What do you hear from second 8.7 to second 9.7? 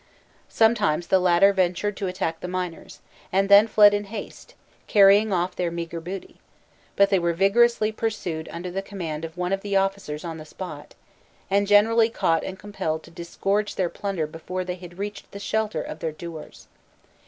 the command of one of